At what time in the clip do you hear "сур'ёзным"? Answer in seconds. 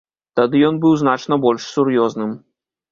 1.77-2.31